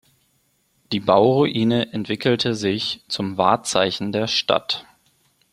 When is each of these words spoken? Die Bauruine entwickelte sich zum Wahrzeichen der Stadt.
Die 0.91 0.99
Bauruine 0.99 1.93
entwickelte 1.93 2.55
sich 2.55 3.03
zum 3.07 3.37
Wahrzeichen 3.37 4.11
der 4.11 4.25
Stadt. 4.25 4.83